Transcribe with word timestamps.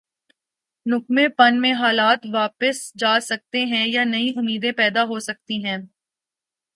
نکمّے 0.85 1.27
پن 1.29 1.59
میں 1.61 1.73
حالات 1.73 2.25
واپس 2.33 2.77
جا 2.99 3.13
سکتے 3.21 3.63
ہیں 3.65 3.85
یا 3.87 4.03
نئی 4.03 4.29
امیدیں 4.35 4.71
پیدا 4.71 5.03
ہو 5.03 5.19
سکتی 5.19 5.63
ہیں۔ 5.65 5.77